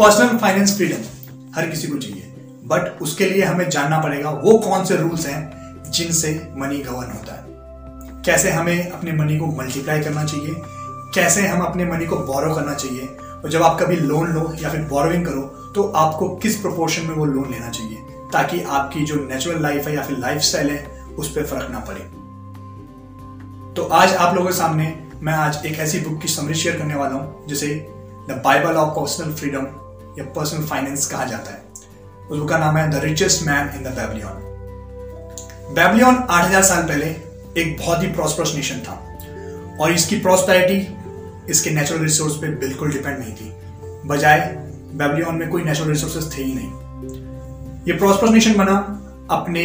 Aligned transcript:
Personal 0.00 0.36
finance 0.38 0.76
freedom 0.76 1.02
हर 1.54 1.66
किसी 1.66 1.88
को 1.88 1.96
चाहिए। 1.98 2.26
बट 2.64 3.00
उसके 3.02 3.26
लिए 3.26 3.42
हमें 3.44 3.68
जानना 3.70 3.98
पड़ेगा 4.00 4.30
वो 4.44 4.56
कौन 4.58 4.84
से 4.84 4.96
रूल्स 4.96 5.26
हैं 5.26 5.90
जिनसे 5.90 6.30
मनी 6.56 6.78
गवर्न 6.78 7.10
होता 7.10 7.34
है। 7.34 8.22
कैसे 8.24 8.50
हमें 8.50 8.90
अपने 8.90 9.12
मनी 9.12 9.36
को 9.38 9.46
मल्टीप्लाई 9.56 10.00
करना 10.00 10.24
चाहिए, 10.24 10.54
कैसे 11.14 11.46
हम 11.46 11.60
अपने 11.60 11.84
मनी 11.84 12.06
को 12.06 12.16
बोरो 12.18 12.54
करना 12.54 12.74
चाहिए, 12.74 13.06
और 13.44 13.50
जब 13.50 13.62
आप 13.62 13.78
कभी 13.80 13.96
लोन 13.96 14.32
लो 14.32 14.52
या 14.62 14.70
फिर 14.70 14.80
बोरोइंग 14.84 15.26
करो 15.26 15.42
तो 15.74 15.82
आपको 15.96 16.28
किस 16.36 16.56
प्रोपोर्शन 16.56 17.06
में 17.06 17.14
वो 17.16 17.24
लोन 17.24 17.50
लेना 17.50 17.68
चाहिए, 17.70 17.96
ताकि 18.32 18.62
आपकी 18.62 19.04
जो 19.04 19.16
नेचुरल 19.24 19.62
लाइफ 19.62 19.88
है 19.88 19.94
या 19.94 20.02
फिर 20.02 20.18
लाइफ 20.18 20.54
है, 20.54 20.78
उस 21.18 21.30
पर 21.30 21.46
फ़र्क 21.46 21.70
ना 21.70 21.80
पड़े। 21.80 22.00
तो 23.74 23.88
आज 23.92 24.14
आप 24.14 24.34
लोगों 24.34 24.48
के 24.48 24.56
सामने 24.56 24.94
मैं 25.20 25.34
आज 25.34 25.66
एक 25.66 25.78
ऐसी 25.78 26.00
बुक 26.00 26.20
की 26.22 26.28
समरी 26.28 26.54
शेयर 26.54 26.78
करने 26.78 26.94
वाला 26.94 27.14
हूँ, 27.14 27.46
जिसे 27.48 27.74
the 28.28 28.40
Bible 28.44 28.74
of 28.76 28.98
personal 28.98 29.34
freedom 29.34 29.66
या 30.18 30.24
पर्सनल 30.24 30.64
फाइनेंस 30.64 31.06
कहा 31.06 31.24
जाता 31.24 31.50
है। 31.50 31.62
उस 32.30 32.38
बुक 32.38 32.48
का 32.48 32.58
नाम 32.58 32.76
है? 32.76 32.90
The 32.90 32.94
richest 32.94 33.46
man 33.46 33.76
in 33.76 33.82
the 33.82 33.86
Babylon 33.86 34.46
Babylon 35.74 36.16
8000 36.30 36.62
साल 36.62 36.82
पहले 36.82 37.06
एक 37.60 37.76
बहुत 37.80 38.02
ही 38.02 38.08
प्रॉस्परस 38.08 38.52
नेशन 38.54 38.78
था। 38.78 39.06
और 39.80 39.92
इसकी 39.92 40.20
प्रॉस्पेरिटी 40.20 40.96
इसके 41.50 41.70
नेचुरल 41.70 42.02
रिसोर्स 42.02 42.34
पे 42.34 42.48
बिल्कुल 42.48 42.92
डिपेंड 42.92 43.18
नहीं 43.18 43.32
थी। 43.32 43.52
बजाय 44.08 44.40
बेबलियन 44.94 45.34
में 45.34 45.48
कोई 45.48 45.64
नेचुरल 45.64 45.90
रिसोर्सेज 45.90 46.38
थे 46.38 46.42
ही 46.42 46.54
नहीं। 46.54 46.70
ये 47.88 47.92
प्रॉस्परस 47.92 48.30
नेशन 48.30 48.54
बना 48.54 48.96
अपने 49.30 49.64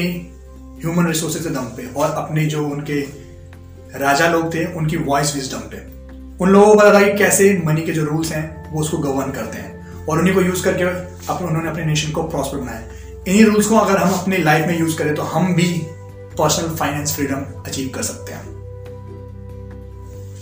ह्यूमन 0.80 1.07
रिसोर्सेज 1.07 1.43
के 1.43 1.49
दम 1.49 1.62
पे 1.62 1.93
और 1.93 2.12
अपने 2.12 2.46
जो 2.46 2.68
उनके 2.68 3.26
राजा 3.99 4.27
लोग 4.27 4.54
थे, 4.54 4.73
उनकी 4.73 4.98
वॉइस 4.98 5.35
विजडम 5.35 5.57
पे। 5.57 5.96
उन 6.43 6.49
लोगों 6.49 6.68
को 6.68 6.80
पता 6.80 6.93
था 6.93 6.99
कि 6.99 7.18
कैसे 7.18 7.62
मनी 7.66 7.82
के 7.82 7.91
जो 7.91 8.05
रूल्स 8.05 8.32
हैं, 8.32 8.73
वो 8.73 8.82
उसको 8.82 8.98
गवर्न 8.98 9.32
करते 9.32 9.57
हैं। 9.57 9.74
और 10.09 10.20
उन्हीं 10.20 10.34
को 10.35 10.41
यूज़ 10.41 10.63
करके 10.63 10.84
अपने, 11.27 11.48
उन्होंने 11.48 11.70
अपने 11.70 11.85
नेशन 11.85 12.11
को 12.11 12.23
प्रॉस्पर 12.23 12.57
बनाया। 12.57 12.79
इन्हीं 13.27 13.45
रूल्स 13.45 13.67
को 13.67 13.77
अगर 13.77 13.98
हम 13.98 14.20
अपनी 14.20 14.37
लाइफ 14.37 14.67
में 14.67 14.79
यूज़ 14.79 14.97
करें 14.97 15.15
तो 15.15 15.23
हम 15.23 15.53
भी 15.55 15.87
पर्सनल 16.37 16.75
फाइनेंस 16.75 17.15
फ्रीडम 17.15 17.45
अचीव 17.65 17.91
कर 17.95 18.03
सकते 18.03 18.34
हैं। 18.34 18.53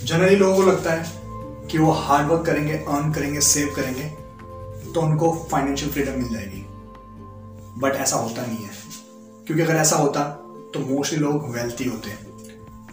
जनरली 0.06 0.36
लोगों 0.36 0.56
को 0.56 0.62
लगता 0.62 0.94
है 0.94 1.04
कि 1.68 1.78
वो 1.78 1.92
हार्ड 1.92 2.28
वर्क 2.28 2.46
करेंगे 2.46 2.74
अर्न 2.74 3.12
करेंगे 3.12 3.42
सेव 3.42 3.74
करेंगे 3.76 4.04
तो 4.94 5.02
उनको 5.02 5.48
फाइनेंशियल 5.52 5.92
फ्रीडम 5.92 6.12
मिल 6.12 6.34
जाएगी। 6.34 6.66
बट 7.78 7.96
ऐसा 7.96 8.16
होता 8.16 8.46
नहीं 8.46 8.58
है। 8.58 8.72
क्योंकि 9.48 9.64
अगर 9.64 9.76
ऐसा 9.76 9.96
होता 9.96 10.24
तो 10.74 10.80
मोस्टली 10.80 11.20
लोग 11.20 11.50
वेल्थी 11.56 11.86
होते 11.86 12.10
हैं। 12.10 12.28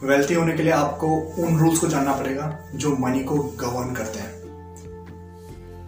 वेल्थी 0.05 0.35
होने 0.35 0.53
के 0.53 0.63
लिए 0.63 0.73
आपको 0.73 1.07
उन 1.39 1.59
रूल्स 1.59 1.79
को 1.79 1.87
जानना 1.87 2.13
पड़ेगा, 2.13 2.59
जो 2.75 2.97
मनी 2.97 3.21
को 3.21 3.35
गवर्न 3.35 3.95
करते 3.95 4.19
हैं। 4.19 4.40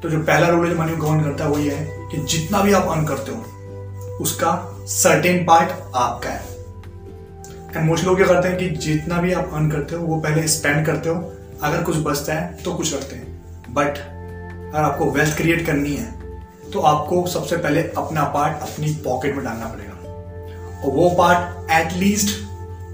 तो 0.02 0.08
जो 0.10 0.18
पहला 0.20 0.48
रूल 0.48 0.66
है 0.66 0.74
जो 0.74 0.80
मनी 0.80 0.96
गवर्न 0.96 1.22
करता 1.24 1.44
है, 1.44 1.50
वो 1.50 1.58
ये 1.58 1.70
है 1.70 2.08
कि 2.10 2.18
जितना 2.28 2.60
भी 2.62 2.72
आप 2.72 2.88
अर्न 2.88 3.04
करते 3.06 3.32
हो, 3.32 4.18
उसका 4.20 4.50
सर्टेन 4.90 5.44
पार्ट 5.44 5.70
आपका 5.96 6.30
है। 6.30 6.50
एंड 7.76 7.86
मोस्ट 7.86 8.04
लोग 8.04 8.16
क्या 8.16 8.26
करते 8.26 8.48
हैं 8.48 8.58
कि 8.58 8.68
जितना 8.78 9.20
भी 9.22 9.32
आप 9.32 9.50
अर्न 9.52 9.70
करते 9.70 9.96
हो, 9.96 10.06
वो 10.06 10.16
पहले 10.16 10.46
स्पेंड 10.48 10.84
करते 10.86 11.08
हो। 11.08 11.32
अगर 11.62 11.82
कुछ 11.82 11.96
बचता 11.98 12.34
है 12.34 12.62
तो 12.64 12.72
कुछ 12.74 12.94
रखते 12.94 13.16
हैं। 13.16 13.74
बट 13.74 13.98
अगर 14.74 14.82
आपको 14.82 15.10
वेल्थ 15.10 15.36
क्रिएट 15.36 15.66
करनी 15.66 15.94
है 15.94 16.20
तो 16.72 16.80
आपको 16.80 17.26
सबसे 17.26 17.56
पहले 17.56 17.82
अपना 17.96 18.22
पार्ट 18.24 18.62
अपनी 18.62 18.92
पॉकेट 19.04 19.34
में 19.36 19.44
डालना 19.44 19.66
पड़ेगा। 19.66 19.92
और 20.80 20.92
वो 20.92 21.08
पार्ट 21.10 21.70
एटलीस्ट 21.72 22.28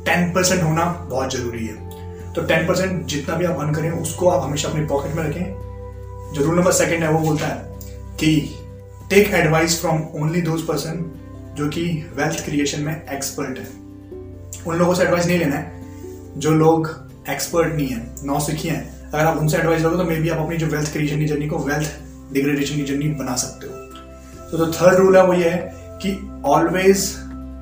टेन 0.07 0.31
परसेंट 0.33 0.63
होना 0.63 0.85
बहुत 1.11 1.33
ज़रूरी 1.33 1.67
है। 1.67 2.33
तो 2.35 2.43
टेन 2.43 2.67
परसेंट 2.67 3.07
जितना 3.07 3.35
भी 3.37 3.45
आप 3.45 3.59
अर्न 3.59 3.75
करें, 3.75 3.91
उसको 3.91 4.29
आप 4.29 4.43
हमेशा 4.45 4.69
अपनी 4.69 4.85
पॉकेट 4.87 5.15
में 5.15 5.23
रखें। 5.25 5.68
जो 6.35 6.45
रूल 6.45 6.57
नंबर 6.57 6.73
सेकेंड 6.73 7.03
है, 7.03 7.11
वो 7.11 7.19
बोलता 7.19 7.47
है 7.47 7.79
कि 8.21 8.37
take 9.11 9.31
advice 9.35 9.81
from 9.81 10.03
only 10.15 10.41
those 10.43 10.63
person 10.63 11.05
जो 11.59 11.69
कि 11.69 11.85
वेल्थ 12.17 12.45
क्रिएशन 12.45 12.81
में 12.81 13.07
एक्सपर्ट 13.07 13.59
है। 13.59 13.67
उन 14.67 14.77
लोगों 14.77 14.95
से 14.95 15.03
एडवाइस 15.03 15.27
नहीं 15.27 15.39
लेना 15.39 15.57
है, 15.57 15.73
जो 16.37 16.51
लोग 16.51 16.89
एक्सपर्ट 17.31 17.75
नहीं 17.75 17.87
है 17.87 18.15
नौ 18.25 18.39
सीखी 18.41 18.69
हैं। 18.69 19.11
अगर 19.11 19.25
आप 19.25 19.37
उनसे 19.37 19.57
एडवाइस 19.59 19.83
लोगे 19.83 19.97
तो 19.97 20.05
मे 20.05 20.17
बी 20.17 20.29
आप 20.29 20.39
अपनी 20.39 20.57
जो 20.57 20.67
वेल्थ 20.67 20.93
क्रिएशन 20.93 21.19
की 21.19 21.27
जर्नी 21.27 21.47
को 21.47 21.59
वेल्थ 21.59 21.99
डिग्रेडेशन 22.33 22.77
की 22.77 22.83
जर्नी 22.83 23.09
बना 23.15 23.37
सकते 23.37 23.67
हो। 23.67 23.73
तो 24.51 24.59
जो 24.59 24.73
थर्ड 24.73 24.95
रूल 24.95 25.17
है 25.17 25.25
वो 25.27 25.35
ये 25.35 25.49
है 25.49 25.73
कि 26.03 26.17
ऑलवेज 26.47 27.15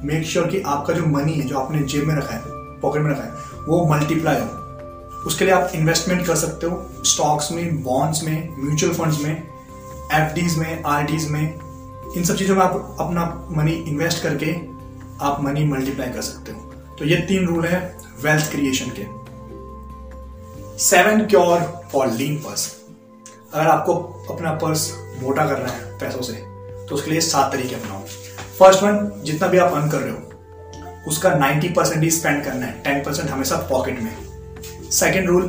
मेक 0.04 0.26
श्योर 0.26 0.46
कि 0.46 0.60
आपका 0.60 0.94
जो 0.94 1.06
मनी 1.06 1.32
है, 1.32 1.46
जो 1.46 1.58
आपने 1.58 1.82
जेब 1.82 2.04
में 2.04 2.14
रखा 2.14 2.34
है 2.34 2.40
पॉकेट 2.80 3.02
में 3.02 3.10
रखा 3.10 3.22
है, 3.22 3.30
वो 3.68 3.86
मल्टीप्लाई 3.86 4.40
हो। 4.40 4.65
उसके 5.26 5.44
लिए 5.44 5.54
आप 5.54 5.72
इन्वेस्टमेंट 5.74 6.26
कर 6.26 6.36
सकते 6.36 6.66
हो 6.66 7.04
स्टॉक्स 7.04 7.52
में 7.52 7.82
बॉन्ड्स 7.82 8.22
में 8.22 8.48
म्यूचुअल 8.58 8.94
फंड्स 8.94 9.20
में 9.20 9.32
एफ़ 10.12 10.58
में 10.58 10.82
आर 10.82 11.06
में, 11.30 11.58
इन 12.16 12.24
सब 12.24 12.36
चीज़ों 12.36 12.56
में 12.56 12.62
आप 12.62 12.96
अपना 13.00 13.46
मनी 13.50 13.72
इन्वेस्ट 13.72 14.22
करके 14.22 14.52
आप 15.20 15.38
मनी 15.42 15.64
मल्टीप्लाई 15.64 16.10
कर 16.10 16.22
सकते 16.22 16.52
हो। 16.52 16.72
तो 16.98 17.04
ये 17.04 17.16
तीन 17.16 17.46
रूल 17.46 17.66
है 17.66 17.96
वेल्थ 18.22 18.50
क्रिएशन 18.50 18.90
के। 18.90 19.04
Seven 20.78 21.24
cure 21.26 21.60
for 21.92 22.06
lean 22.06 22.36
purse 22.36 22.76
अगर 23.54 23.66
आपको 23.66 23.94
अपना 24.30 24.52
पर्स 24.52 24.90
मोटा 25.22 25.46
करना 25.46 25.68
है 25.68 25.98
पैसों 25.98 26.22
से 26.22 26.32
तो 26.86 26.94
उसके 26.94 27.10
लिए 27.10 27.20
सात 27.20 27.52
तरीके 27.52 27.74
अपनाओ। 27.74 28.00
फ़र्स्ट 28.58 28.82
वन 28.82 29.10
जितना 29.24 29.48
भी 29.48 29.58
आप 29.58 29.72
अर्न 29.72 29.90
कर 29.90 30.00
रहे 30.00 30.12
हो, 30.12 31.02
उसका 31.08 31.30
90 31.30 31.68
परसेंट 31.68 32.02
ही 32.02 32.10
स्पेंड 32.10 32.44
करना 32.44 32.66
है। 32.66 32.82
10 32.82 33.04
परसेंट 33.06 33.30
हमेशा 33.30 33.56
पॉकेट 33.56 34.00
में। 34.02 34.25
सेकेंड 34.92 35.28
रूल 35.28 35.42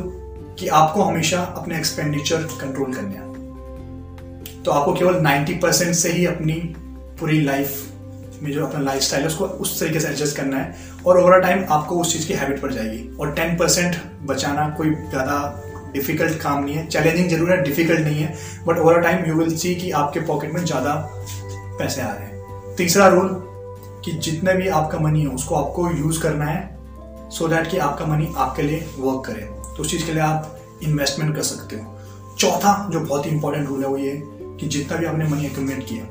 कि 0.58 0.68
आपको 0.68 1.02
हमेशा 1.02 1.40
अपने 1.56 1.76
एक्सपेंडिचर 1.78 2.42
कंट्रोल 2.60 2.92
करने 2.94 3.14
हैं। 3.14 4.62
तो 4.64 4.70
आपको 4.70 4.92
केवल 4.94 5.20
90 5.22 5.54
परसेंट 5.62 5.94
से 5.94 6.12
ही 6.12 6.26
अपनी 6.26 6.54
पूरी 7.20 7.40
लाइफ 7.40 8.40
में 8.42 8.50
जो 8.52 8.66
अपना 8.66 8.80
लाइफ 8.80 9.02
स्टाइल 9.02 9.22
है, 9.22 9.28
उसको 9.28 9.44
उस 9.44 9.78
तरीके 9.80 10.00
से 10.00 10.08
एडजस्ट 10.08 10.36
करना 10.36 10.56
है 10.56 10.74
और 11.06 11.18
ओवर 11.18 11.40
टाइम 11.40 11.64
आपको 11.70 12.00
उस 12.00 12.12
चीज़ 12.12 12.26
की 12.28 12.34
हैबिट 12.34 12.60
पड़ 12.62 12.72
जाएगी। 12.72 13.16
और 13.20 13.34
10 13.34 13.58
परसेंट 13.58 13.96
बचाना 14.26 14.68
कोई 14.78 14.90
ज़्यादा 14.90 15.64
डिफ़िकल्ट 15.94 16.40
काम 16.42 16.64
नहीं 16.64 16.74
है। 16.74 16.86
चैलेंजिंग 16.86 17.28
ज़रूर 17.30 17.50
है 17.52 17.62
डिफ़िकल्ट 17.64 18.00
नहीं 18.00 18.22
है 18.22 18.34
but 18.66 18.78
over 18.78 19.00
time 19.00 19.24
you 19.26 19.34
will 19.34 19.56
see 19.56 19.74
कि 19.74 19.90
आपके 19.90 20.20
पॉकेट 20.20 20.52
में 20.52 20.64
ज़्यादा 20.64 20.94
पैसे 21.78 22.02
आ 22.02 22.12
रहे 22.12 22.26
हैं। 22.26 22.74
तीसरा 22.76 23.06
रूल 23.08 23.28
कि 24.04 24.12
जितने 24.12 24.54
भी 24.54 24.68
आपका 24.68 24.98
मनी 24.98 25.20
है, 25.20 25.28
उसको 25.28 25.54
आपको 25.54 25.90
यूज़ 25.90 26.20
करना 26.22 26.44
है। 26.44 26.77
सो 27.28 27.44
so 27.44 27.50
दैट 27.50 27.70
कि 27.70 27.78
आपका 27.78 28.06
मनी 28.06 28.32
आपके 28.36 28.62
लिए 28.62 28.86
वर्क 28.98 29.24
करे। 29.26 29.40
तो 29.76 29.82
उस 29.82 29.90
चीज़ 29.90 30.04
के 30.06 30.12
लिए 30.12 30.22
आप 30.22 30.58
इन्वेस्टमेंट 30.82 31.34
कर 31.36 31.42
सकते 31.42 31.76
हो। 31.76 32.36
चौथा, 32.38 32.88
जो 32.92 33.00
बहुत 33.00 33.26
ही 33.26 33.30
इंपॉर्टेंट 33.30 33.68
रूल 33.68 33.82
है 33.82 33.88
वो 33.88 33.96
ये 33.96 34.12
कि 34.60 34.66
जितना 34.68 34.96
भी 34.98 35.06
आपने 35.06 35.24
मनी 35.24 35.46
एक्यूमुलेट 35.46 35.86
किया, 35.88 36.04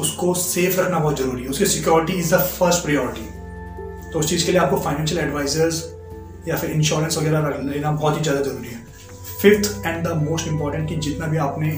उसको 0.00 0.34
सेफ़ 0.36 0.80
रखना 0.80 0.98
बहुत 0.98 1.18
ज़रूरी 1.18 1.42
है। 1.42 1.48
उसकी 1.48 1.66
security 1.66 2.12
is 2.12 2.34
the 2.34 2.38
first 2.38 2.84
priority 2.84 4.10
तो 4.12 4.18
उस 4.18 4.28
चीज़ 4.28 4.46
के 4.46 4.52
लिए 4.52 4.60
आपको 4.60 4.76
फाइनेंशियल 4.80 5.20
एडवाइजर्स 5.20 5.84
या 6.48 6.56
फिर 6.56 6.70
इंश्योरेंस 6.70 7.18
वगैरह 7.18 7.58
लेना 7.64 7.90
बहुत 7.92 8.16
ही 8.18 8.22
ज़्यादा 8.22 8.40
ज़रूरी 8.40 8.68
है। 8.68 8.86
Fifth 9.40 9.86
and 9.86 10.06
the 10.06 10.12
most 10.22 10.48
important 10.48 10.88
कि 10.88 10.96
जितना 10.98 11.26
भी 11.26 11.36
आपने 11.38 11.68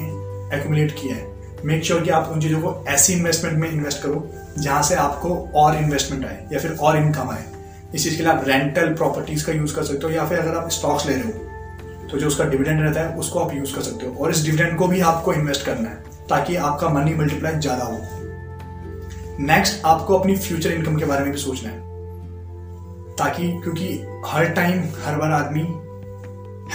एक्यूमुलेट 0.55 0.91
किया 1.01 1.15
है 1.15 1.29
मेक 1.65 1.83
श्योर 1.83 1.99
sure 1.99 2.05
कि 2.05 2.11
आप 2.11 2.29
उन 2.33 2.41
चीज़ों 2.41 2.61
को 2.61 2.73
ऐसी 2.89 3.13
इन्वेस्टमेंट 3.13 3.57
में 3.57 3.69
इन्वेस्ट 3.71 4.01
करो 4.03 4.27
जहाँ 4.59 4.81
से 4.83 4.95
आपको 4.97 5.35
और 5.55 5.75
इन्वेस्टमेंट 5.77 6.25
आए 6.25 6.47
या 6.53 6.59
फिर 6.59 6.77
और 6.79 6.97
इनकम 6.97 7.29
आए। 7.29 7.45
इस 7.93 8.03
चीज़ 8.03 8.17
के 8.17 8.23
लिए 8.23 8.31
आप 8.31 8.43
रेंटल 8.47 8.93
प्रॉपर्टीज़ 8.95 9.45
का 9.45 9.53
यूज़ 9.53 9.75
कर 9.75 9.83
सकते 9.83 10.07
हो 10.07 10.11
या 10.13 10.25
फिर 10.25 10.39
अगर 10.39 10.55
आप 10.57 10.69
स्टॉक्स 10.71 11.05
ले 11.07 11.13
रहे 11.13 11.23
हो 11.23 11.49
तो 12.11 12.17
जो 12.19 12.27
उसका 12.27 12.45
डिविडेंड 12.45 12.81
रहता 12.81 13.01
है, 13.01 13.15
उसको 13.15 13.39
आप 13.39 13.53
यूज़ 13.53 13.73
कर 13.75 13.81
सकते 13.81 14.05
हो। 14.05 14.13
और 14.15 14.31
इस 14.31 14.43
डिविडेंड 14.45 14.77
को 14.77 14.87
भी 14.87 14.99
आपको 15.01 15.33
इन्वेस्ट 15.33 15.65
करना 15.65 15.89
है, 15.89 15.95
ताकि 16.29 16.55
आपका 16.57 16.89
मनी 16.89 17.13
मल्टीप्लाई 17.15 17.59
ज़्यादा 17.59 17.83
हो। 17.83 17.99
नेक्स्ट 19.41 19.85
आपको 19.85 20.17
अपनी 20.17 20.35
फ्यूचर 20.37 20.71
इनकम 20.71 20.97
के 20.97 21.05
बारे 21.05 21.23
में 21.23 21.31
भी 21.31 21.37
सोचना 21.39 21.69
है, 21.69 21.79
ताकि, 23.15 23.47
क्योंकि 23.63 23.87
हर 24.25 24.45
टाइम 24.49 24.83
हर 25.05 25.15
बार 25.17 25.31
आदमी 25.33 25.61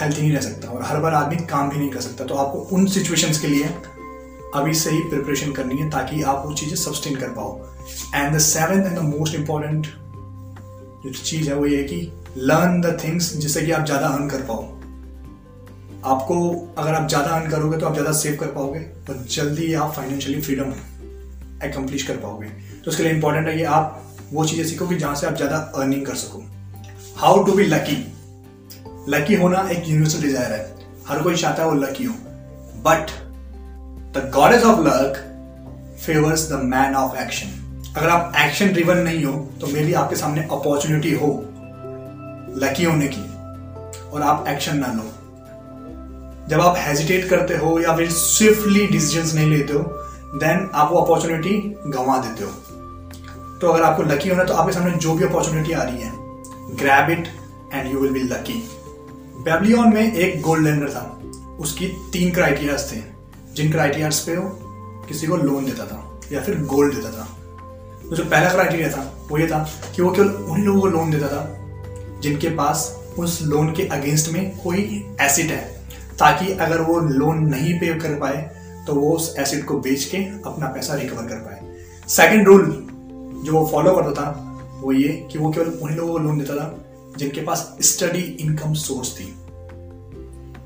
हेल्थी 0.01 0.21
नहीं 0.21 0.31
रह 0.33 0.41
सकता 0.41 0.69
और 0.69 0.81
हर 0.83 0.99
बार 0.99 1.13
आदमी 1.13 1.37
काम 1.45 1.69
भी 1.69 1.77
नहीं 1.77 1.89
कर 1.89 2.01
सकता। 2.01 2.25
तो 2.25 2.35
आपको 2.35 2.59
उन 2.75 2.85
सिचुएशंस 2.87 3.39
के 3.39 3.47
लिए 3.47 3.69
अभी 4.55 4.73
से 4.73 4.89
ही 4.89 4.99
प्रिपरेशन 5.09 5.51
करनी 5.51 5.77
है, 5.77 5.89
ताकि 5.89 6.21
आप 6.23 6.43
वो 6.45 6.53
चीज़ें 6.53 6.75
सस्टेन 6.77 7.15
कर 7.15 7.29
पाओ। 7.29 7.57
And 8.15 8.35
the 8.35 8.39
seventh 8.41 8.85
and 8.85 8.97
the 8.97 9.03
most 9.05 9.35
important 9.35 9.87
जो 11.03 11.11
चीज़ 11.13 11.49
है 11.49 11.55
वो 11.55 11.65
ये 11.65 11.83
कि 11.83 12.01
लर्न 12.39 12.81
द 12.81 12.97
थिंग्स 13.03 13.33
जिससे 13.35 13.61
कि 13.61 13.71
आप 13.71 13.85
ज़्यादा 13.85 14.07
अर्न 14.07 14.27
कर 14.29 14.41
पाओ। 14.43 14.63
आपको 16.05 16.35
अगर 16.77 16.93
आप 16.93 17.07
ज़्यादा 17.09 17.29
अर्न 17.31 17.49
करोगे 17.51 17.77
तो 17.77 17.85
आप 17.85 17.93
ज़्यादा 17.93 18.11
सेव 18.13 18.35
कर 18.39 18.47
पाओगे 18.47 18.79
और 19.09 19.23
जल्दी 19.31 19.73
आप 19.75 19.93
फाइनेंशियली 19.93 20.41
फ्रीडम 20.41 20.73
एकम्प्लिश 21.65 22.03
कर 22.07 22.17
पाओगे। 22.17 22.47
तो 22.47 22.91
उसके 22.91 23.03
लिए 23.03 23.11
इंपॉर्टेंट 23.11 23.47
है 23.47 23.55
कि 23.57 23.63
आप 23.63 24.03
वो 24.31 24.45
चीज़ें 24.45 24.65
सीखो 24.65 24.87
कि 24.87 24.95
जहाँ 24.95 25.15
से 25.15 25.27
आप 25.27 25.35
ज़्यादा 25.35 25.57
अर्निंग 25.75 26.05
कर 26.05 26.15
सको। 26.15 26.43
How 27.17 27.43
to 27.45 27.53
be 27.53 27.63
lucky 27.65 27.97
lucky 29.09 29.35
होना 29.35 29.67
एक 29.71 29.87
यूनिवर्सल 29.87 30.21
डिज़ायर 30.21 30.51
है। 30.51 30.75
हर 31.07 31.21
कोई 31.23 31.35
चाहता 31.35 31.63
है 31.63 31.69
वो 31.69 31.75
लकी 31.75 32.03
हो। 32.03 32.13
But 32.85 33.11
the 34.17 34.29
goddess 34.33 34.63
of 34.65 34.79
luck 34.81 35.23
favours 35.99 36.49
the 36.51 36.59
man 36.65 36.95
of 36.95 37.17
action 37.19 37.47
अगर 37.95 38.09
आप 38.09 38.33
एक्शन 38.37 38.67
ड्रिवन 38.67 38.97
नहीं 38.97 39.23
हो 39.25 39.33
तो 39.61 39.67
मे 39.67 39.83
बी 39.83 39.93
आपके 39.93 40.15
सामने 40.15 40.41
अपॉर्चुनिटी 40.43 41.13
हो 41.13 41.27
लकी 42.57 42.83
होने 42.83 43.07
की 43.07 43.21
और 44.09 44.21
आप 44.21 44.45
एक्शन 44.47 44.77
ना 44.77 44.87
लो। 44.87 45.03
जब 46.49 46.61
आप 46.61 46.75
हेजिटेट 46.77 47.29
करते 47.29 47.55
हो 47.57 47.79
या 47.79 47.95
फिर 47.95 48.09
स्विफ्टली 48.11 48.85
डिसीजंस 48.87 49.33
नहीं 49.35 49.49
लेते 49.49 49.73
हो 49.73 49.79
देन 50.35 50.69
आप 50.73 50.91
वो 50.91 50.99
अपॉर्चुनिटी 50.99 51.57
गंवा 51.87 52.17
देते 52.17 52.43
हो। 52.43 52.51
तो 53.61 53.67
अगर 53.67 53.83
आपको 53.83 54.03
लकी 54.03 54.29
होना 54.29 54.43
तो 54.43 54.53
आपके 54.53 54.73
सामने 54.73 54.91
जो 54.97 55.13
भी 55.13 55.25
अपॉर्चुनिटी 55.25 55.73
आ 55.73 55.83
रही 55.83 56.01
है 56.01 56.11
grab 56.77 57.09
it 57.09 57.27
and 57.73 57.91
you 57.93 57.99
will 57.99 58.11
be 58.11 58.23
lucky 58.23 58.61
Babylon 59.43 59.93
में 59.93 60.13
एक 60.13 60.41
गोल्ड 60.41 60.63
लैंडर 60.63 60.89
था। 60.89 61.03
उसकी 61.59 61.87
तीन 62.13 62.31
क्राइटेरियाज 62.33 62.91
थे। 62.91 63.01
जिन 63.55 63.71
क्राइटेरियाज 63.71 64.19
पे 64.19 64.35
वो 64.37 64.49
किसी 65.07 65.27
को 65.27 65.35
लोन 65.37 65.65
देता 65.65 65.85
था 65.85 66.19
या 66.31 66.41
फिर 66.41 66.63
गोल्ड 66.65 66.95
देता 66.95 67.11
था। 67.11 67.27
तो 68.01 68.15
जो 68.15 68.23
पहला 68.23 68.49
क्राइटेरिया 68.49 68.89
था, 68.89 69.01
वो 69.29 69.37
ये 69.37 69.47
था 69.47 69.67
कि 69.95 70.01
वो 70.01 70.11
केवल 70.11 70.27
उन्हीं 70.27 70.65
लोगों 70.65 70.81
को 70.81 70.87
लोन 70.87 71.11
देता 71.11 71.27
था, 71.27 72.19
जिनके 72.21 72.49
पास 72.49 72.93
उस 73.19 73.41
लोन 73.43 73.71
के 73.73 73.87
अगेंस्ट 73.87 74.31
में 74.31 74.57
कोई 74.57 75.05
एसिड 75.21 75.51
है, 75.51 75.61
ताकि 76.19 76.51
अगर 76.53 76.81
वो 76.81 76.99
लोन 76.99 77.39
नहीं 77.45 77.73
पे 77.79 77.93
कर 77.99 78.15
पाए 78.19 78.37
तो 78.87 78.93
वो 78.95 79.11
उस 79.15 79.33
एसिड 79.39 79.63
को 79.65 79.79
बेच 79.79 80.03
के 80.05 80.17
अपना 80.17 80.67
पैसा 80.67 80.95
रिकवर 80.95 81.23
कर 81.23 81.35
पाए। 81.37 82.05
सेकंड 82.07 82.47
रूल 82.47 82.65
जो 83.45 83.53
वो 83.53 83.65
फॉलो 83.67 83.95
करता 83.95 84.11
था, 84.11 84.79
वो 84.81 84.91
ये 84.91 85.09
कि 85.31 85.39
वो 85.39 85.51
केवल 85.51 85.67
उन्हीं 85.67 85.97
लोगों 85.97 86.11
को 86.13 86.19
लोन 86.19 86.37
देता 86.39 86.55
था, 86.55 86.75
जिनके 87.17 87.41
पास 87.41 87.77
स्टडी 87.81 88.21
इनकम 88.41 88.73
सोर्स 88.73 89.15
थी। 89.15 89.27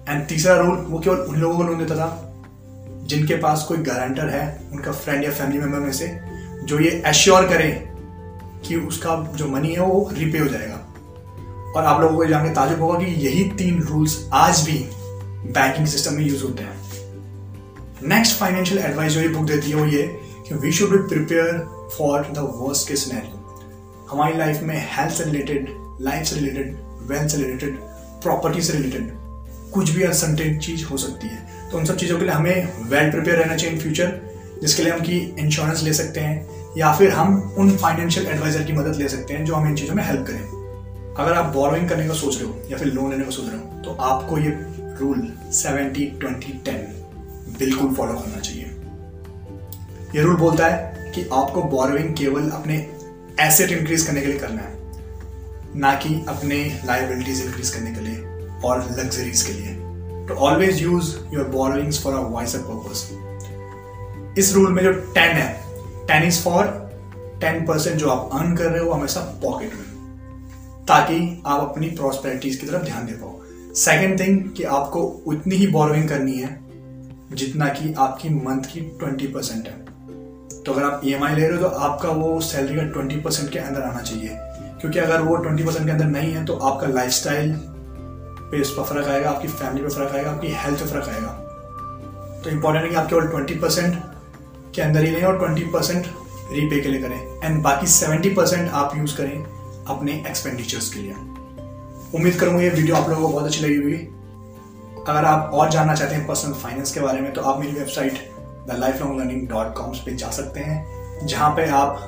एंड 0.10 0.28
तीसरा 0.28 0.56
रूल 0.56 0.78
वो 0.90 1.00
केवल 1.00 1.18
उन 1.18 1.36
लोगों 1.36 1.58
को 1.58 1.64
लोन 1.64 1.78
देता 1.80 1.96
था, 1.96 2.34
जिनके 3.06 3.36
पास 3.36 3.66
कोई 3.68 3.78
गारंटर 3.80 4.30
है, 4.30 4.62
उनका 4.74 4.92
फ्रेंड 4.92 5.24
या 5.24 5.32
फैमिली 5.32 5.60
मेंबर 5.60 5.80
में 5.80 5.92
से 5.92 6.06
जो 6.64 6.80
ये 6.80 7.02
एश्योर 7.06 7.48
करे 7.48 7.70
कि 8.66 8.76
उसका 8.78 9.16
जो 9.36 9.48
मनी 9.48 9.74
है 9.74 9.82
वो 9.82 10.10
रिपे 10.14 10.38
हो 10.38 10.48
जाएगा। 10.48 10.76
और 11.76 11.86
आप 11.86 12.02
लोगों 12.02 12.18
को 12.18 12.26
जान 12.26 12.48
के 12.48 12.54
ताजुब 12.54 12.82
होगा 12.82 13.00
कि 13.00 13.12
यही 13.26 13.44
तीन 13.58 13.82
रूल्स 13.82 14.18
आज 14.34 14.62
भी 14.62 14.78
बैंकिंग 15.54 15.88
सिस्टम 15.88 16.14
में 16.14 16.24
यूज़ 16.24 16.44
होते 16.44 16.64
हैं। 16.64 16.80
नेक्स्ट 18.08 18.38
फाइनेंशियल 18.38 18.80
एडवाइस 18.80 19.14
जो 19.14 19.22
ये 19.22 19.28
बुक 19.28 19.46
देती 19.48 19.70
है 19.70 19.76
वो 19.76 19.86
ये 19.86 20.04
कि 20.48 20.56
we 20.56 20.72
should 20.72 20.92
be 20.92 20.98
prepare 21.08 21.58
for 21.98 22.22
the 22.22 22.48
worst 22.56 22.88
के 22.88 22.96
सिनेरियो 22.96 23.38
हमारी 24.12 24.38
लाइफ 24.38 24.62
में 24.62 24.76
हेल्थ 24.92 25.14
से 25.14 25.24
रिलेटेड 25.24 25.68
लाइफ 26.02 26.26
से 26.26 26.36
रिलेटेड 26.36 26.78
वेल्थ 27.02 27.32
से 27.32 27.38
रिलेटेड 27.38 27.78
प्रॉपर्टी 28.24 28.62
से 28.62 28.74
रिलेटेड 28.74 29.12
कुछ 29.74 29.90
भी 29.90 30.04
अनसर्टेन 30.04 30.58
चीज़ 30.60 30.86
हो 30.86 30.98
सकती 30.98 31.28
है। 31.28 31.70
तो 31.72 31.78
उन 31.78 31.86
सब 31.86 31.98
चीज़ों 31.98 32.18
के 32.18 32.26
लिए 32.26 32.34
हमें 32.34 32.90
वेल 32.90 33.12
प्रिपेयर 33.12 33.38
रहना 33.40 33.56
चाहिए 33.56 33.76
इन 33.76 33.82
फ्यूचर 33.82 34.20
जिसके 34.62 34.84
लिए 34.84 34.92
हम 34.94 35.00
की 35.02 35.18
इंश्योरेंस 35.40 35.84
ले 35.84 35.94
सकते 35.94 36.20
हैं, 36.20 36.50
या 36.78 36.92
फिर 36.96 37.12
हम 37.12 37.54
उन 37.58 37.76
फाइनेंशियल 37.78 38.28
एडवाइजर 38.28 38.64
की 38.64 38.74
मदद 38.74 38.96
ले 38.96 39.08
सकते 39.10 39.34
हैं 39.34 39.46
जो 39.46 39.56
हमें 39.56 39.70
इन 39.70 39.76
चीज़ों 39.76 39.96
में 39.96 40.04
हेल्प 40.04 40.26
करें। 40.28 41.16
अगर 41.16 41.34
आप 41.34 41.54
बोरोइंग 41.54 41.88
करने 41.90 42.08
का 42.08 42.14
सोच 42.16 42.38
रहे 42.38 42.48
हो, 42.48 42.56
या 42.72 42.78
फिर 42.78 42.88
लोन 42.88 43.10
लेने 43.12 43.24
का 43.24 43.32
सोच 43.32 43.46
रहे 43.46 43.58
हो 43.58 43.82
तो 43.84 43.92
आपको 44.04 44.38
ये 44.38 44.50
रूल 45.00 45.32
सेवेंटी 45.54 46.06
ट्वेंटी 46.20 46.54
टेन 46.66 47.56
बिल्कुल 47.60 47.94
फॉलो 47.96 48.14
करना 48.14 48.40
चाहिए। 48.40 48.64
ये 50.16 50.22
रूल 50.22 50.36
बोलता 50.38 50.68
है 50.68 51.12
कि 51.16 51.28
आपको 51.34 51.64
बोरोइंग 51.70 52.16
केवल 52.16 52.50
अपने 52.52 52.76
एसेट 53.40 53.72
इंक्रीज 53.72 54.06
करने 54.08 54.22
के 54.22 54.28
लिए 54.28 54.40
करना 54.40 54.62
है, 54.62 54.80
ना 55.76 55.94
कि 55.96 56.14
अपने 56.30 56.64
लाइबिलिटीज 56.86 57.42
इंक्रीज 57.42 57.70
करने 57.70 57.92
के 57.92 58.02
लिए 58.02 58.60
और 58.64 58.88
लग्जरीज 58.92 59.42
के 59.42 59.54
लिए। 59.54 59.76
तो 60.28 60.36
always 60.38 60.82
use 60.82 61.16
your 61.34 61.48
borrowings 61.50 62.02
for 62.04 62.14
a 62.14 62.22
wiser 62.30 62.60
purpose 62.62 63.10
इस 64.38 64.54
रूल 64.56 64.72
में 64.72 64.84
जो 64.84 64.92
टेन 64.92 65.36
है 65.36 65.54
ten 66.08 66.24
is 66.24 66.42
for 66.44 66.66
ten 67.42 67.66
percent 67.66 67.98
जो 67.98 68.10
आप 68.10 68.30
अर्न 68.34 68.56
कर 68.56 68.66
रहे 68.66 68.84
हो 68.84 68.92
हमेशा 68.92 69.22
पॉकेट 69.44 69.74
में। 69.74 70.86
ताकि 70.88 71.44
आप 71.48 71.60
अपनी 71.62 71.88
प्रॉस्पेरिटीज 71.88 72.56
की 72.56 72.68
तरफ़ 72.68 72.84
ध्यान 72.84 73.06
दे 73.06 73.14
पाओ। 73.14 73.74
सेकेंड 73.76 74.20
थिंग 74.20 74.40
कि 74.50 74.64
आपको 74.64 75.02
उतनी 75.28 75.56
ही 75.56 75.68
बोरोइंग 75.68 76.08
करनी 76.10 76.34
है, 76.34 76.60
जितना 77.34 77.68
कि 77.70 77.94
आपकी 77.94 78.30
मंथ 78.30 78.64
की 78.64 78.82
ट्वेंटी 79.00 79.28
परसेंट 79.28 79.68
है। 79.68 79.80
तो 80.64 80.74
अगर 80.74 80.84
आप 80.84 81.02
ई 81.06 81.14
e 81.14 81.30
ले 81.30 81.48
रहे 81.48 81.58
हो 81.58 81.58
तो 81.60 81.76
आपका 81.80 82.10
वो 82.10 82.40
सैलरी 82.42 82.76
का 82.76 82.84
ट्वेंटी 82.84 83.16
परसेंट 83.16 83.52
के 83.52 83.60
अंदर 83.60 83.82
आना 83.82 84.02
चाहिए। 84.02 84.38
क्योंकि 84.82 85.00
अगर 85.00 85.22
वो 85.22 85.36
ट्वेंटी 85.36 85.64
परसेंट 85.64 85.86
के 85.86 85.92
अंदर 85.92 86.06
नहीं 86.06 86.34
है 86.34 86.46
तो 86.46 86.56
आपका 86.56 86.88
लाइफ 86.88 87.12
स्टाइल 87.12 87.54
पे 88.52 88.62
उस 88.62 88.74
पर 88.78 88.84
फ़र्क 88.84 89.08
आएगा, 89.08 89.30
आपकी 89.30 89.48
फैमिली 89.48 89.84
पे 89.84 89.90
फ़र्क 89.90 90.16
आएगा, 90.16 90.32
आपकी 90.32 90.48
हेल्थ 90.48 90.80
पे 90.80 90.86
फ़र्क 90.86 91.10
आएगा। 91.10 92.42
तो 92.44 92.50
इंपॉर्टेंट 92.50 92.84
है 92.86 92.90
कि 92.90 92.96
आप 92.96 93.10
केवल 93.10 93.28
ट्वेंटी 93.28 93.56
परसेंट 93.56 93.96
के 94.76 94.82
अंदर 94.82 95.04
ही 95.04 95.12
नहीं 95.12 95.24
और 95.24 95.38
ट्वेंटी 95.40 95.62
परसेंट 95.72 96.06
रीपे 96.52 96.80
के 96.82 96.90
लिए 96.90 97.02
करें। 97.02 97.20
एंड 97.44 97.62
बाकी 97.64 97.88
सेवेंटी 97.88 98.30
परसेंट 98.30 98.70
आप 98.72 98.96
यूज़ 98.98 99.16
करें 99.18 99.44
अपने 99.88 100.12
एक्सपेंडिचर्स 100.30 100.94
के 100.94 101.00
लिए। 101.00 101.14
उम्मीद 102.16 102.36
करूँगा 102.40 102.62
ये 102.62 102.70
वीडियो 102.70 102.96
आप 102.96 103.10
लोगों 103.10 103.22
को 103.22 103.34
बहुत 103.34 103.46
अच्छी 103.46 103.64
लगी 103.66 103.76
हुई 103.76 103.98
अगर 105.08 105.26
आप 105.26 105.52
और 105.54 105.70
जानना 105.72 105.94
चाहते 105.96 106.16
हैं 106.16 106.26
पर्सनल 106.28 106.54
फाइनेंस 106.54 106.94
के 106.94 107.00
बारे 107.00 107.22
में 107.22 107.32
तो 107.34 107.42
आप 107.42 107.60
मेरी 107.60 107.72
website 107.72 108.14
the 108.68 108.76
life 108.80 109.02
long 109.02 109.20
learning 109.20 109.48
dot 109.50 109.74
com 109.76 109.94
पे 110.06 110.16
जा 110.16 110.30
सकते 110.32 110.60
हैं, 110.60 111.28
जहाँ 111.28 111.50
पे 111.56 111.70
आप 111.72 112.08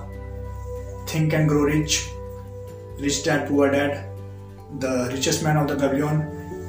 think 1.13 1.33
and 1.33 1.47
grow 1.49 1.65
rich 1.65 1.99
rich 3.01 3.23
dad 3.25 3.47
poor 3.49 3.69
dad 3.69 3.95
the 4.81 5.09
richest 5.11 5.43
man 5.43 5.57
of 5.57 5.67
the 5.67 5.81
Babylon 5.81 6.19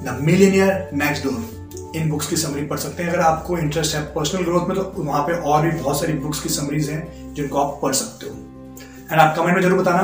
the 0.07 0.19
millionaire 0.23 0.89
next 0.95 1.25
door 1.25 1.54
in 1.95 2.09
books 2.11 2.27
की 2.27 2.37
समरी 2.37 2.63
पढ़ 2.67 2.79
सकते 2.79 3.03
हैं। 3.03 3.11
अगर 3.11 3.21
आपको 3.21 3.59
इंटरेस्ट 3.59 3.95
है 3.95 4.03
पर्सनल 4.15 4.45
ग्रोथ 4.45 4.69
में 4.69 4.77
तो 4.77 4.83
वहाँ 4.99 5.23
पे 5.23 5.33
और 5.33 5.63
भी 5.63 5.71
बहुत 5.73 6.01
सारी 6.01 6.13
बुक्स 6.15 6.41
की 6.43 6.49
समरीज 6.51 6.91
हैं, 6.91 7.35
जिनको 7.35 7.59
आप 7.59 7.79
पढ़ 7.83 7.95
सकते 7.95 8.27
हो। 8.27 8.35
एंड 9.13 9.21
आप 9.21 9.37
कमेंट 9.37 9.55
में 9.57 9.63
ज़रूर 9.63 9.81
बताना 9.81 10.03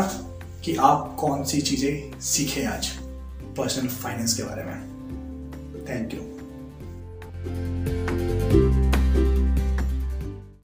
कि 0.64 0.75
आप 0.82 1.16
कौन 1.20 1.44
सी 1.44 1.60
चीज़ें 1.60 2.20
सीखे 2.22 2.64
आज 2.66 2.88
पर्सनल 3.56 3.88
फाइनेंस 3.94 4.34
के 4.34 4.42
बारे 4.42 4.64
में। 4.64 4.76
Thank 5.88 6.14
you 6.14 6.20